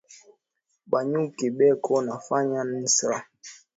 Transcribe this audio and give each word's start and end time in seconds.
Ba 0.91 0.99
nyuki 1.09 1.45
beko 1.57 1.93
nafanya 2.05 2.59
nsari 2.83 3.25